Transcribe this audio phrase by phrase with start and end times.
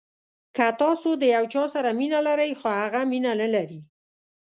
[0.55, 3.81] که تاسو د یو چا سره مینه لرئ خو هغه مینه نلري.